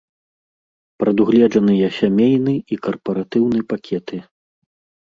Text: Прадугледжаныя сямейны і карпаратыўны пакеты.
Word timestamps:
Прадугледжаныя 1.03 1.87
сямейны 1.99 2.53
і 2.57 2.75
карпаратыўны 2.89 3.59
пакеты. 3.75 4.17